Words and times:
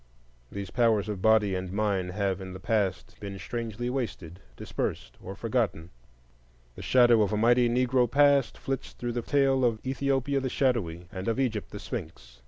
These 0.51 0.71
powers 0.71 1.07
of 1.09 1.21
body 1.21 1.53
and 1.53 1.71
mind 1.71 2.13
have 2.13 2.41
in 2.41 2.53
the 2.53 2.59
past 2.59 3.19
been 3.19 3.37
strangely 3.37 3.87
wasted, 3.87 4.39
dispersed, 4.57 5.15
or 5.21 5.35
forgotten. 5.35 5.91
The 6.73 6.81
shadow 6.81 7.21
of 7.21 7.31
a 7.31 7.37
mighty 7.37 7.69
Negro 7.69 8.09
past 8.09 8.57
flits 8.57 8.93
through 8.93 9.13
the 9.13 9.21
tale 9.21 9.63
of 9.63 9.77
Ethiopia 9.85 10.39
the 10.39 10.49
Shadowy 10.49 11.05
and 11.11 11.27
of 11.27 11.39
Egypt 11.39 11.69
the 11.69 11.79
Sphinx. 11.79 12.39